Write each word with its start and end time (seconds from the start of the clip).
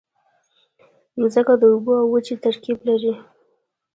مځکه 1.19 1.53
د 1.61 1.63
اوبو 1.73 1.91
او 2.01 2.07
وچې 2.13 2.35
ترکیب 2.43 2.77
لري. 2.87 3.13